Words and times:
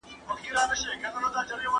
قومي 0.27 0.51
مشران 0.69 0.99
ځواکمن 1.03 1.31
پاتې 1.35 1.53
شول. 1.61 1.67